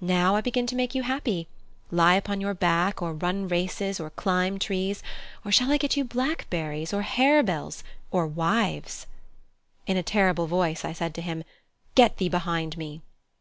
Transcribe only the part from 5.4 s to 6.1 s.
or shall I get you